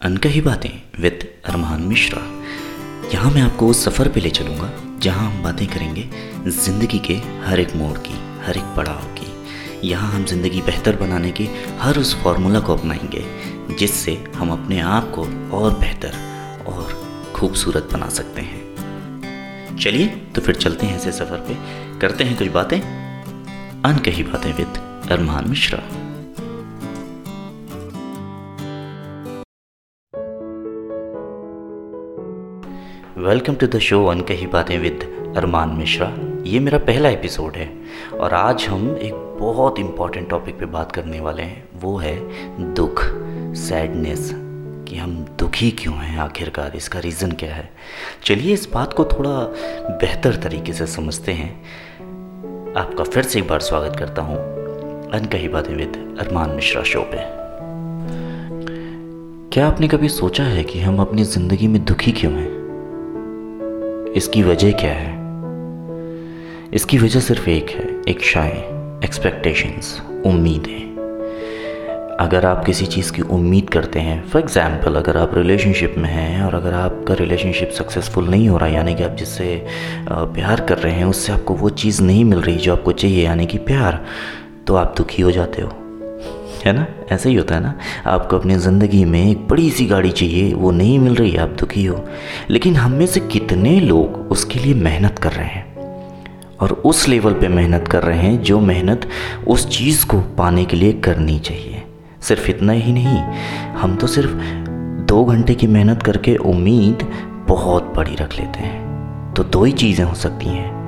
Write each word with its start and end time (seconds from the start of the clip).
अनकही 0.00 0.40
बातें 0.40 0.70
विद 1.00 1.24
अरमान 1.44 1.80
मिश्रा। 1.82 2.20
यहाँ 3.14 3.30
मैं 3.30 3.40
आपको 3.42 3.68
उस 3.68 3.84
सफ़र 3.84 4.08
पे 4.08 4.20
ले 4.20 4.30
चलूँगा, 4.30 4.70
जहाँ 5.02 5.30
हम 5.30 5.42
बातें 5.42 5.66
करेंगे 5.66 6.04
ज़िंदगी 6.46 6.98
के 6.98 7.14
हर 7.44 7.60
एक 7.60 7.74
मोड़ 7.76 7.98
की, 7.98 8.14
हर 8.46 8.56
एक 8.56 8.64
पड़ाव 8.76 9.02
की। 9.18 9.88
यहाँ 9.88 10.12
हम 10.12 10.24
ज़िंदगी 10.24 10.62
बेहतर 10.62 10.96
बनाने 10.96 11.30
की 11.30 11.48
हर 11.80 11.98
उस 11.98 12.14
फॉर्मूला 12.22 12.60
को 12.60 12.76
अपनाएँगे, 12.76 13.24
जिससे 13.78 14.16
हम 14.36 14.52
अपने 14.52 14.80
आप 14.80 15.10
को 15.14 15.22
और 15.58 15.78
बेहतर 15.78 16.14
और 16.68 16.92
खूबसूरत 17.36 17.88
बना 17.92 18.08
सकते 18.08 18.40
हैं। 18.40 19.76
चलिए 19.76 20.06
तो 20.06 20.40
फिर 20.40 20.54
चलते 20.54 20.86
हैं 20.86 20.96
ऐसे 20.96 21.12
सफ़र 21.12 21.46
पे। 21.48 21.98
करते 22.00 22.24
हैं 22.24 22.38
कुछ 22.38 22.48
बातें। 22.48 22.80
Ankahi 22.80 24.22
Baatein 24.22 24.52
with 24.52 24.84
Armaan 25.10 25.48
Mishra. 25.48 25.82
Welcome 33.18 33.54
to 33.54 33.66
the 33.66 33.78
show 33.78 34.06
Ankahi 34.20 34.46
Baatein 34.46 34.78
with 34.78 35.00
अरमान 35.36 35.68
मिश्रा 35.68 36.12
ये 36.46 36.60
मेरा 36.60 36.78
पहला 36.78 37.08
एपिसोड 37.08 37.56
है 37.56 37.70
और 38.20 38.34
आज 38.34 38.66
हम 38.66 38.96
एक 38.96 39.14
बहुत 39.40 39.78
इंपॉर्टेंट 39.78 40.28
टॉपिक 40.30 40.58
पे 40.58 40.66
बात 40.66 40.92
करने 40.92 41.20
वाले 41.20 41.42
हैं। 41.42 41.68
वो 41.80 41.96
है 41.96 42.14
दुख 42.74 43.02
सैडनेस 43.56 44.30
कि 44.88 44.96
हम 44.96 45.26
दुखी 45.38 45.70
क्यों 45.70 45.94
हैं 45.94 46.18
आखिरकार? 46.18 46.72
इसका 46.76 46.98
रीज़न 46.98 47.32
क्या 47.32 47.54
है? 47.54 47.70
चलिए 48.24 48.52
इस 48.52 48.68
बात 48.74 48.92
को 48.92 49.04
थोड़ा 49.04 49.30
बेहतर 49.88 50.36
तरीके 50.36 50.72
से 50.72 50.86
समझते 50.86 51.32
हैं। 51.32 51.64
आपका 52.76 53.04
फिर 53.04 53.22
से 53.22 53.38
एक 53.38 53.48
बार 53.48 53.60
स्वागत 53.60 53.96
करता 53.98 54.22
हूँ 54.22 54.36
अनकही 55.10 55.48
बातें 55.48 55.74
विद 55.76 56.16
अरमान 56.20 56.50
मिश्रा 56.50 56.82
शो 56.82 57.00
पे। 57.00 57.24
क्या 59.50 59.68
आपने 59.68 59.88
कभी 59.88 60.08
सोचा 60.08 60.44
है 60.44 60.64
कि 60.64 60.80
हम 60.80 61.00
अपनी 61.00 61.24
ज़िंदगी 61.24 61.68
में 61.68 61.84
दुखी 61.84 62.12
क्यों 62.12 62.32
हैं? 62.32 62.57
इसकी 64.16 64.42
वजह 64.42 64.72
क्या 64.72 64.92
है? 64.92 65.16
इसकी 66.74 66.98
वजह 66.98 67.20
सिर्फ़ 67.20 67.48
एक 67.50 67.70
है, 67.70 67.86
एक 68.08 68.22
शाय 68.22 68.50
एक्सपेक्टेशंस 69.04 70.00
उम्मीदें। 70.26 70.86
अगर 72.20 72.46
आप 72.46 72.64
किसी 72.64 72.86
चीज़ 72.86 73.12
की 73.12 73.22
उम्मीद 73.22 73.70
करते 73.70 74.00
हैं 74.00 74.22
फॉर 74.28 74.42
एग्ज़ाम्पल 74.42 74.94
अगर 74.94 75.16
आप 75.16 75.34
रिलेशनशिप 75.34 75.94
में 75.98 76.08
हैं 76.10 76.42
और 76.42 76.54
अगर 76.54 76.74
आपका 76.74 77.14
रिलेशनशिप 77.14 77.70
सक्सेसफुल 77.70 78.28
नहीं 78.28 78.48
हो 78.48 78.56
रहा, 78.58 78.68
यानी 78.68 78.94
कि 78.94 79.02
आप 79.02 79.16
जिससे 79.16 79.66
प्यार 80.10 80.60
कर 80.60 80.78
रहे 80.78 80.92
हैं, 80.92 81.04
उससे 81.04 81.32
आपको 81.32 81.54
वो 81.54 81.68
चीज़ 81.70 82.02
नहीं 82.02 82.24
मिल 82.24 82.40
रही 82.40 82.56
जो 82.56 82.72
आपको 82.72 82.92
चाहिए, 82.92 83.24
यानी 83.24 83.46
कि 83.46 83.58
प्यार 83.58 84.04
तो 84.66 84.74
आप 84.74 84.94
दुखी 84.96 85.22
हो 85.22 85.30
जाते 85.30 85.62
हो। 85.62 85.87
है 86.66 86.72
ना? 86.72 86.86
ऐसा 87.12 87.28
ही 87.28 87.34
होता 87.34 87.54
है 87.54 87.60
ना? 87.60 87.74
आपको 88.06 88.38
अपनी 88.38 88.54
ज़िंदगी 88.54 89.04
में 89.04 89.30
एक 89.30 89.48
बड़ी 89.48 89.70
सी 89.70 89.86
गाड़ी 89.86 90.10
चाहिए, 90.10 90.54
वो 90.54 90.70
नहीं 90.70 90.98
मिल 90.98 91.14
रही, 91.14 91.36
आप 91.36 91.48
दुखी 91.48 91.84
हो। 91.84 92.04
लेकिन 92.50 92.76
हम 92.76 92.92
में 92.92 93.06
से 93.06 93.20
कितने 93.20 93.80
लोग 93.80 94.28
उसके 94.32 94.58
लिए 94.58 94.74
मेहनत 94.74 95.18
कर 95.18 95.32
रहे 95.32 95.46
हैं? 95.46 95.68
और 96.60 96.72
उस 96.72 97.08
लेवल 97.08 97.32
पे 97.32 97.48
मेहनत 97.48 97.88
कर 97.88 98.02
रहे 98.02 98.18
हैं 98.18 98.42
जो 98.42 98.60
मेहनत 98.60 99.08
उस 99.48 99.78
चीज़ 99.78 100.06
को 100.06 100.20
पाने 100.20 100.64
के 100.64 100.76
लिए 100.76 100.92
करनी 100.92 101.38
चाहिए। 101.38 101.82
सिर्फ़ 102.22 102.50
इतना 102.50 102.72
ही 102.72 102.92
नहीं, 102.92 103.18
हम 103.72 103.96
तो 103.96 104.06
सिर्फ़ 104.06 104.34
दो 105.04 105.24
घंटे 105.24 105.54
की 105.54 105.66
मेहनत 105.66 106.02
करके 106.02 106.36
उम्मीद 106.36 107.06
बहुत 107.48 107.92
बड़ी 107.96 108.14
रख 108.14 108.40
लेते 108.40 108.58
हैं। 108.58 108.88
तो 109.34 109.44
दो 109.44 109.64
ही 109.64 109.72
चीज़ें 109.72 110.04
हो 110.04 110.14
सकती 110.14 110.46
हैं। 110.46 110.78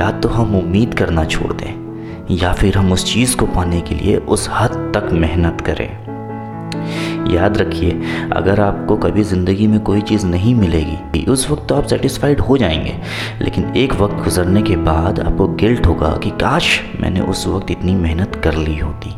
या 0.00 0.10
तो 0.10 0.28
हम 0.28 0.56
उम्मीद 0.56 0.94
करना 0.94 1.24
छोड़ 1.24 1.52
दें 1.52 1.89
या 2.30 2.52
फिर 2.52 2.78
हम 2.78 2.92
उस 2.92 3.14
चीज़ 3.14 3.36
को 3.36 3.46
पाने 3.46 3.80
के 3.80 3.94
लिए 3.94 4.16
उस 4.16 4.48
हद 4.52 4.92
तक 4.96 5.12
मेहनत 5.12 5.60
करें। 5.60 6.10
याद 7.34 7.58
रखिए, 7.58 8.02
अगर 8.32 8.60
आपको 8.60 8.96
कभी 8.96 9.22
ज़िंदगी 9.22 9.66
में 9.66 9.80
कोई 9.80 10.00
चीज़ 10.00 10.26
नहीं 10.26 10.54
मिलेगी, 10.54 11.24
उस 11.24 11.50
वक्त 11.50 11.68
तो 11.68 11.74
आप 11.74 11.84
सेटिस्फाइड 11.84 12.40
हो 12.40 12.56
जाएँगे, 12.56 12.98
लेकिन 13.42 13.72
एक 13.76 13.94
वक्त 13.94 14.14
गुजरने 14.14 14.62
के 14.62 14.76
बाद 14.76 15.20
आपको 15.20 15.48
गिल्ट 15.48 15.86
होगा 15.86 16.16
कि, 16.16 16.30
काश 16.30 16.80
मैंने 17.00 17.20
उस 17.20 17.46
वक्त 17.46 17.70
इतनी 17.70 17.94
मेहनत 17.94 18.40
कर 18.44 18.54
ली 18.54 18.78
होती, 18.78 19.14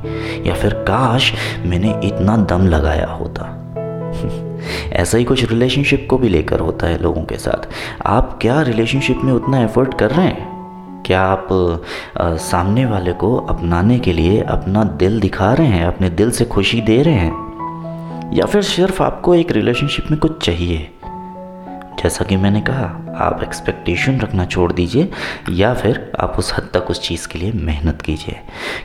या 0.49 0.55
फिर, 0.55 0.73
काश 0.75 1.33
मैंने 1.67 2.01
इतना 2.05 2.37
दम 2.37 2.67
लगाया 2.67 3.07
होता। 3.07 3.59
ऐसा 4.93 5.19
ही 5.19 5.25
कुछ 5.25 5.51
रिलेशनशिप 5.51 6.07
को 6.11 6.19
भी 6.19 6.29
लेकर 6.29 6.61
होता 6.61 6.87
है 6.87 7.03
लोगों 7.03 7.23
के 7.23 7.37
साथ। 7.37 7.69
आप 8.07 8.39
क्या 8.43 8.63
रिलेशनशिप 8.63 9.21
में 9.25 9.33
उतना 9.33 9.61
एफर्ट 9.61 9.99
कर 9.99 10.11
रहे 10.11 10.27
हैं? 10.27 10.52
क्या 11.07 11.23
आप 11.23 11.49
आ, 12.21 12.37
सामने 12.37 12.87
वाले 12.87 13.13
को 13.13 13.37
अपनाने 13.37 13.99
के 13.99 14.13
लिए 14.13 14.43
अपना 14.43 14.85
दिल 14.85 15.21
दिखा 15.21 15.55
रहे 15.55 15.67
हैं 15.67 15.87
अपने 15.87 16.11
दिल 16.11 16.31
से 16.31 16.45
खुशी 16.45 16.81
दे 16.81 17.03
रहे 17.03 17.15
हैं? 17.15 17.53
या 18.35 18.47
फिर 18.47 18.63
सिर्फ़ 18.63 19.03
आपको 19.03 19.35
एक 19.35 19.53
रिलेशनशिप 19.53 20.11
में 20.11 20.21
कुछ 20.21 20.45
चाहिए? 20.45 20.91
जैसा 22.03 22.25
कि 22.25 22.37
मैंने 22.37 22.61
कहा 22.61 23.15
आप 23.19 23.41
एक्सपेक्टेशन 23.43 24.21
रखना 24.21 24.45
छोड़ 24.45 24.73
दीजिए 24.73 25.13
या 25.51 25.75
फिर 25.75 26.13
आप 26.21 26.35
उस 26.39 26.55
हद 26.55 26.69
तक 26.75 26.91
उस 26.91 27.03
चीज़ 27.03 27.29
के 27.29 27.39
लिए 27.39 27.53
मेहनत 27.53 28.03
कीजिए। 28.03 28.41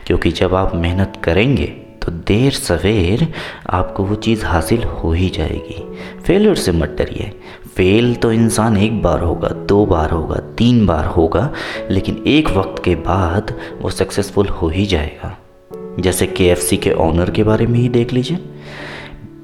क्योंकि 0.06 0.30
जब 0.30 0.54
आप 0.54 0.74
मेहनत 0.74 1.12
करेंगे 1.24 1.87
तो 2.08 2.12
देर 2.12 2.52
सवेर 2.52 3.26
आपको 3.70 4.04
वो 4.04 4.14
चीज़ 4.14 4.44
हासिल 4.44 4.82
हो 4.82 5.12
ही 5.12 5.28
जाएगी। 5.28 5.84
फेलियर 6.26 6.54
से 6.54 6.72
मत 6.72 6.88
डरिए। 6.98 7.40
फेल 7.76 8.14
तो 8.14 8.32
इंसान 8.32 8.76
एक 8.76 9.02
बार 9.02 9.20
होगा, 9.20 9.48
दो 9.48 9.86
बार 9.86 10.10
होगा, 10.10 10.36
तीन 10.58 10.86
बार 10.86 11.04
होगा, 11.04 11.52
लेकिन 11.90 12.22
एक 12.26 12.50
वक्त 12.50 12.84
के 12.84 12.94
बाद 12.94 13.54
वो 13.80 13.90
सक्सेसफुल 13.90 14.48
हो 14.48 14.68
ही 14.68 14.86
जाएगा। 14.86 15.38
जैसे 16.00 16.26
के 16.26 16.54
के 16.76 16.92
ऑनर 16.92 17.30
के 17.30 17.42
बारे 17.42 17.66
में 17.66 17.78
ही 17.78 17.88
देख 17.88 18.12
लीजिए। 18.12 18.38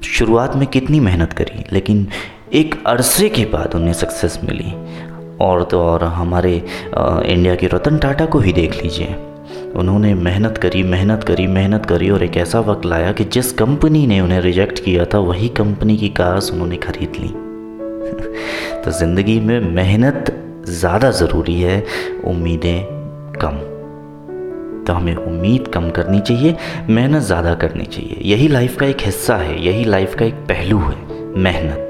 शुरुआत 0.03 0.55
में 0.55 0.67
कितनी 0.67 0.99
मेहनत 0.99 1.33
करी, 1.33 1.63
लेकिन 1.73 2.07
एक 2.53 2.83
अरसे 2.87 3.29
के 3.29 3.45
बाद 3.45 3.75
उन्हें 3.75 3.93
सक्सेस 3.93 4.39
मिली। 4.43 4.73
और 5.41 5.63
तो 5.63 5.81
और 5.81 6.03
हमारे 6.03 6.65
इंडिया 7.25 7.55
के 7.55 7.67
रतन 7.67 7.97
टाटा 7.97 8.25
को 8.25 8.39
ही 8.39 8.53
देख 8.53 8.83
लीजिए। 8.83 9.15
उन्होंने 9.75 10.13
मेहनत 10.13 10.57
करी 10.57 10.83
मेहनत 10.83 11.23
करी 11.23 11.47
मेहनत 11.47 11.85
करी 11.85 12.09
और 12.09 12.23
एक 12.23 12.37
ऐसा 12.37 12.59
वक्त 12.59 12.85
लाया 12.85 13.11
कि 13.11 13.23
जिस 13.23 13.51
कंपनी 13.51 14.07
ने 14.07 14.19
उन्हें 14.19 14.41
रिजेक्ट 14.41 14.79
किया 14.79 15.05
था, 15.05 15.19
वही 15.19 15.49
कंपनी 15.49 15.97
की 15.97 16.09
कार्स 16.09 16.51
उन्होंने 16.51 16.77
खरीद 16.77 17.11
ली। 17.19 17.27
तो 18.83 18.91
ज़िंदगी 18.91 19.39
में 19.39 19.59
मेहनत 19.59 20.25
ज़्यादा 20.69 21.11
ज़रूरी 21.11 21.61
है, 21.61 21.85
उम्मीदें 22.25 22.83
कम। 23.41 23.57
तो 24.87 24.93
हमें 24.93 25.15
उम्मीद 25.15 25.67
कम 25.67 25.89
करनी 25.89 26.19
चाहिए, 26.19 26.55
मेहनत 26.89 27.21
ज़्यादा 27.21 27.53
करनी 27.55 27.85
चाहिए। 27.85 28.17
यही 28.21 28.47
लाइफ 28.47 28.77
का 28.77 28.85
एक 28.85 28.97
हिस्सा 29.01 29.35
है, 29.35 29.65
यही 29.65 29.83
लाइफ 29.85 30.15
का 30.15 30.25
एक 30.25 30.33
पहलू 30.33 30.79
है, 30.79 30.95
मेहनत। 31.37 31.84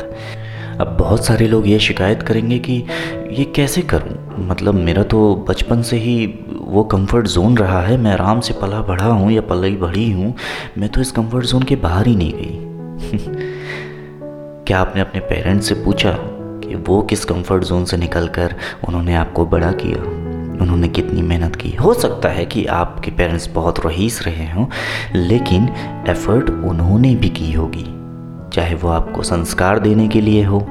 अब 0.81 0.97
बहुत 1.00 1.25
सारे 1.25 1.47
लोग 1.47 1.68
ये 1.68 1.80
शिकायत 1.80 2.24
करेंगे 2.24 2.59
कि 2.59 2.84
ये 3.31 3.46
कैसे 3.46 3.81
करूँ? 3.81 4.46
मतलब 4.47 4.74
मेरा 4.74 5.03
तो 5.03 5.46
बचपन 5.50 5.81
से 5.81 5.97
ही 5.97 6.25
वो 6.62 6.84
कंफर्ट 6.84 7.28
जोन 7.28 7.58
रहा 7.58 7.81
है। 7.81 7.97
मैं 7.97 8.12
आराम 8.12 8.40
से 8.40 8.53
पला 8.53 8.81
बढ़ा 8.81 9.08
हूँ 9.08 9.31
या 9.31 9.41
पलाई 9.41 9.75
बढ़ी 9.75 10.12
हूँ। 10.12 10.36
मैं 10.78 10.90
तो 10.90 11.02
इस 11.02 11.12
कंफर्ट 11.12 11.46
जोन 11.46 11.63
के 11.63 11.75
बाहर 11.75 12.08
ही 12.08 12.16
नहीं 12.16 12.34
गई। 12.36 12.59
क्या 14.68 14.80
आपने 14.80 15.02
अपने 15.02 15.22
पेरेंट्स 15.22 15.68
से 15.68 15.75
पूछा 15.75 16.12
कि 16.68 16.75
वो 16.75 17.02
किस 17.02 17.25
कंफर्ट 17.25 17.63
जोन 17.63 17.86
से 17.86 17.97
निकल 17.97 18.28
कर 18.28 18.56
उन्होंने 18.88 19.16
आपको 19.16 19.46
बड़ा 19.46 19.72
किया? 19.72 20.25
उन्होंने 20.62 20.88
कितनी 20.88 21.22
मेहनत 21.22 21.56
की? 21.56 21.69
हो 21.69 21.94
सकता 21.94 22.30
है 22.30 22.46
कि 22.46 22.66
आपके 22.66 23.12
पेरेंट्स 23.12 23.50
बहुत 23.50 23.86
रहीस 23.86 24.24
रहे 24.24 24.52
हों, 24.52 24.66
लेकिन 25.16 25.69
एफ़र्ट 26.07 26.50
उन्होंने 26.50 27.16
भी 27.16 27.30
की 27.30 27.52
होगी। 27.52 27.94
चाहे 28.53 28.75
वो 28.75 28.89
आपको 28.89 29.23
संस्कार 29.23 29.79
देने 29.79 30.07
के 30.07 30.22
लिए 30.22 30.44
हो, 30.44 30.67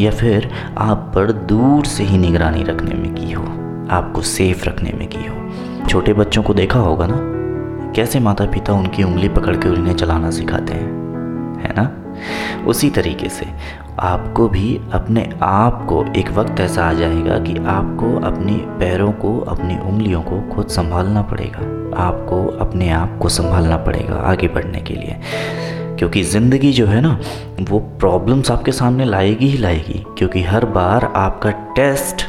या 0.00 0.10
फिर 0.10 0.50
आप 0.78 1.12
पर 1.14 1.32
दूर 1.32 1.84
से 1.84 2.04
ही 2.04 2.18
निगरानी 2.18 2.62
रखने 2.62 2.94
में 2.94 3.14
की 3.14 3.32
हो, 3.32 3.44
आपको 3.90 4.22
सेफ़ 4.22 4.64
रखने 4.64 4.92
में 4.92 5.08
की 5.08 5.26
हो। 5.26 5.36
छोटे 5.88 6.12
बच्चों 6.12 6.42
को 6.42 6.54
देखा 6.54 6.78
होगा 6.78 7.06
ना? 7.10 7.16
कैसे 7.92 8.20
माता 8.20 8.44
पिता 8.44 8.72
उनकी 8.72 9.02
उंगली 9.02 9.28
पकड़ 9.28 9.56
के 9.56 9.68
उन्हें 9.68 9.94
चलाना 9.94 10.30
सिखाते 10.30 10.72
हैं? 10.72 11.06
है 11.62 11.74
ना? 11.76 11.92
उसी 12.66 12.90
तरीके 12.90 13.28
से 13.28 13.46
आपको 13.98 14.48
भी 14.48 14.80
अपने 14.92 15.30
आप 15.42 15.86
को 15.88 16.04
एक 16.16 16.30
वक्त 16.30 16.60
ऐसा 16.60 16.88
आ 16.88 16.92
जाएगा 16.92 17.38
कि 17.38 17.56
आपको 17.56 18.20
अपने 18.26 18.52
पैरों 18.52 19.12
को, 19.12 19.40
अपनी 19.40 19.78
उंगलियों 19.78 20.22
को 20.22 20.54
खुद 20.54 20.66
संभालना 20.66 21.22
पड़ेगा। 21.22 21.58
आपको 22.02 22.46
अपने 22.46 22.90
आप 22.90 23.18
को 23.22 23.28
संभालना 23.28 23.76
पड़ेगा 23.76 24.14
आगे 24.14 24.48
बढ़ने 24.48 24.80
के 24.80 24.94
लिए। 24.94 25.16
क्योंकि 25.98 26.22
ज़िंदगी 26.24 26.72
जो 26.72 26.86
है 26.86 27.00
ना, 27.00 27.18
वो 27.60 27.78
प्रॉब्लम्स 28.00 28.50
आपके 28.50 28.72
सामने 28.72 29.04
लाएगी 29.04 29.48
ही 29.48 29.58
लाएगी, 29.58 30.04
क्योंकि 30.18 30.42
हर 30.42 30.64
बार 30.66 31.04
आपका 31.06 31.50
टेस्ट 31.76 32.26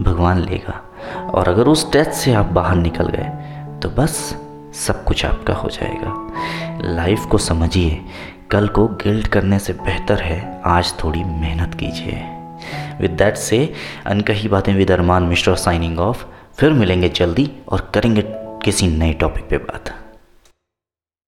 भगवान 0.00 0.40
लेगा। 0.40 0.82
और 1.30 1.48
अगर 1.48 1.68
उस 1.68 1.90
टेस्ट 1.92 2.10
से 2.12 2.32
आप 2.34 2.46
बाहर 2.52 2.76
निकल 2.76 3.08
गए 3.08 3.78
तो 3.82 3.88
बस 3.92 4.16
सब 4.76 5.04
कुछ 5.04 5.24
आपका 5.26 5.54
हो 5.54 5.68
जाएगा। 5.70 6.92
लाइफ 6.94 7.24
को 7.30 7.38
समझिए, 7.38 8.00
कल 8.50 8.68
को 8.68 8.86
गिल्ट 9.02 9.26
करने 9.26 9.58
से 9.58 9.72
बेहतर 9.74 10.20
है, 10.20 10.60
आज 10.66 10.94
थोड़ी 11.04 11.24
मेहनत 11.24 11.74
कीजिए। 11.74 12.22
विद 13.00 13.10
दैट 13.12 13.36
से 13.36 13.58
Ankahi 14.06 14.48
Baatein 14.48 14.74
with 14.74 14.90
Armaan 14.90 15.22
Mishra 15.22 15.54
signing 15.56 15.98
off 16.00 16.24
फिर 16.58 16.72
मिलेंगे 16.72 17.08
जल्दी 17.10 17.50
और 17.68 17.90
करेंगे 17.94 18.22
किसी 18.64 18.86
नए 18.88 19.12
टॉपिक 19.12 19.48
पे 19.48 19.58
बात। 19.58 19.94